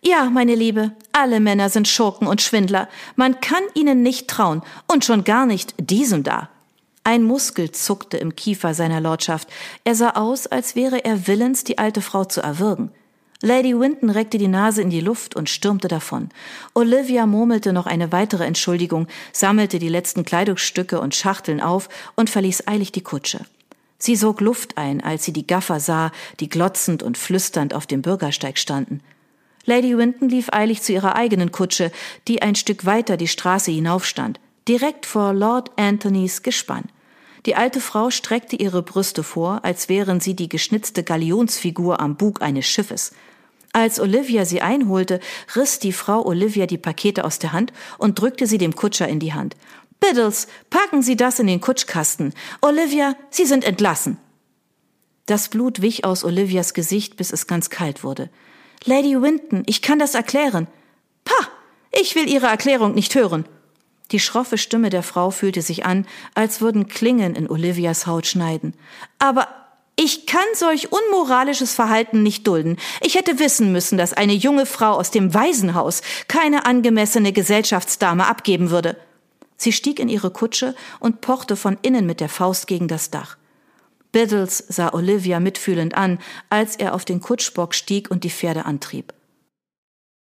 Ja, 0.00 0.30
meine 0.30 0.54
Liebe, 0.54 0.92
alle 1.12 1.40
Männer 1.40 1.68
sind 1.68 1.88
Schurken 1.88 2.26
und 2.26 2.40
Schwindler. 2.40 2.88
Man 3.14 3.40
kann 3.40 3.62
ihnen 3.74 4.02
nicht 4.02 4.28
trauen 4.28 4.62
und 4.90 5.04
schon 5.04 5.24
gar 5.24 5.44
nicht 5.44 5.74
diesem 5.78 6.22
da. 6.22 6.48
Ein 7.04 7.22
Muskel 7.22 7.70
zuckte 7.70 8.16
im 8.16 8.34
Kiefer 8.34 8.72
seiner 8.72 9.02
Lordschaft. 9.02 9.48
Er 9.84 9.94
sah 9.94 10.10
aus, 10.10 10.46
als 10.46 10.74
wäre 10.74 11.04
er 11.04 11.26
willens, 11.26 11.64
die 11.64 11.76
alte 11.76 12.00
Frau 12.00 12.24
zu 12.24 12.40
erwürgen. 12.40 12.90
Lady 13.42 13.78
Winton 13.78 14.08
reckte 14.08 14.38
die 14.38 14.48
Nase 14.48 14.80
in 14.80 14.88
die 14.88 15.00
Luft 15.00 15.36
und 15.36 15.50
stürmte 15.50 15.88
davon. 15.88 16.30
Olivia 16.74 17.26
murmelte 17.26 17.74
noch 17.74 17.86
eine 17.86 18.10
weitere 18.10 18.44
Entschuldigung, 18.44 19.06
sammelte 19.32 19.78
die 19.78 19.88
letzten 19.88 20.24
Kleidungsstücke 20.24 20.98
und 20.98 21.14
Schachteln 21.14 21.60
auf 21.60 21.88
und 22.14 22.30
verließ 22.30 22.68
eilig 22.68 22.92
die 22.92 23.02
Kutsche. 23.02 23.44
Sie 24.04 24.16
sog 24.16 24.40
Luft 24.40 24.78
ein, 24.78 25.00
als 25.00 25.24
sie 25.24 25.32
die 25.32 25.46
Gaffer 25.46 25.78
sah, 25.78 26.10
die 26.40 26.48
glotzend 26.48 27.04
und 27.04 27.16
flüsternd 27.16 27.72
auf 27.72 27.86
dem 27.86 28.02
Bürgersteig 28.02 28.58
standen. 28.58 29.00
Lady 29.64 29.96
Winton 29.96 30.28
lief 30.28 30.48
eilig 30.50 30.82
zu 30.82 30.92
ihrer 30.92 31.14
eigenen 31.14 31.52
Kutsche, 31.52 31.92
die 32.26 32.42
ein 32.42 32.56
Stück 32.56 32.84
weiter 32.84 33.16
die 33.16 33.28
Straße 33.28 33.70
hinaufstand, 33.70 34.40
direkt 34.66 35.06
vor 35.06 35.32
Lord 35.32 35.70
Anthonys 35.76 36.42
Gespann. 36.42 36.86
Die 37.46 37.54
alte 37.54 37.80
Frau 37.80 38.10
streckte 38.10 38.56
ihre 38.56 38.82
Brüste 38.82 39.22
vor, 39.22 39.64
als 39.64 39.88
wären 39.88 40.18
sie 40.18 40.34
die 40.34 40.48
geschnitzte 40.48 41.04
Galionsfigur 41.04 42.00
am 42.00 42.16
Bug 42.16 42.42
eines 42.42 42.66
Schiffes. 42.66 43.12
Als 43.72 44.00
Olivia 44.00 44.44
sie 44.44 44.62
einholte, 44.62 45.20
riss 45.54 45.78
die 45.78 45.92
Frau 45.92 46.26
Olivia 46.26 46.66
die 46.66 46.76
Pakete 46.76 47.24
aus 47.24 47.38
der 47.38 47.52
Hand 47.52 47.72
und 47.98 48.20
drückte 48.20 48.48
sie 48.48 48.58
dem 48.58 48.74
Kutscher 48.74 49.06
in 49.06 49.20
die 49.20 49.32
Hand. 49.32 49.54
Biddles, 50.02 50.48
packen 50.68 51.00
Sie 51.00 51.16
das 51.16 51.38
in 51.38 51.46
den 51.46 51.60
Kutschkasten. 51.60 52.34
Olivia, 52.60 53.14
Sie 53.30 53.46
sind 53.46 53.64
entlassen. 53.64 54.18
Das 55.26 55.48
Blut 55.48 55.80
wich 55.80 56.04
aus 56.04 56.24
Olivias 56.24 56.74
Gesicht, 56.74 57.16
bis 57.16 57.32
es 57.32 57.46
ganz 57.46 57.70
kalt 57.70 58.02
wurde. 58.02 58.28
Lady 58.84 59.20
Winton, 59.22 59.62
ich 59.66 59.80
kann 59.80 60.00
das 60.00 60.16
erklären. 60.16 60.66
Pah, 61.24 61.48
ich 61.92 62.16
will 62.16 62.28
Ihre 62.28 62.46
Erklärung 62.46 62.94
nicht 62.94 63.14
hören. 63.14 63.44
Die 64.10 64.18
schroffe 64.18 64.58
Stimme 64.58 64.90
der 64.90 65.04
Frau 65.04 65.30
fühlte 65.30 65.62
sich 65.62 65.86
an, 65.86 66.04
als 66.34 66.60
würden 66.60 66.88
Klingen 66.88 67.36
in 67.36 67.48
Olivias 67.48 68.08
Haut 68.08 68.26
schneiden. 68.26 68.74
Aber 69.20 69.46
ich 69.94 70.26
kann 70.26 70.42
solch 70.54 70.90
unmoralisches 70.90 71.74
Verhalten 71.74 72.24
nicht 72.24 72.46
dulden. 72.48 72.76
Ich 73.02 73.14
hätte 73.14 73.38
wissen 73.38 73.70
müssen, 73.70 73.98
dass 73.98 74.12
eine 74.12 74.34
junge 74.34 74.66
Frau 74.66 74.94
aus 74.94 75.12
dem 75.12 75.32
Waisenhaus 75.32 76.02
keine 76.26 76.66
angemessene 76.66 77.32
Gesellschaftsdame 77.32 78.26
abgeben 78.26 78.70
würde. 78.70 78.96
Sie 79.62 79.70
stieg 79.70 80.00
in 80.00 80.08
ihre 80.08 80.32
Kutsche 80.32 80.74
und 80.98 81.20
pochte 81.20 81.54
von 81.54 81.78
innen 81.82 82.04
mit 82.04 82.18
der 82.18 82.28
Faust 82.28 82.66
gegen 82.66 82.88
das 82.88 83.10
Dach. 83.10 83.36
Biddles 84.10 84.58
sah 84.58 84.92
Olivia 84.92 85.38
mitfühlend 85.38 85.94
an, 85.94 86.18
als 86.50 86.74
er 86.74 86.96
auf 86.96 87.04
den 87.04 87.20
Kutschbock 87.20 87.72
stieg 87.72 88.10
und 88.10 88.24
die 88.24 88.30
Pferde 88.30 88.66
antrieb. 88.66 89.14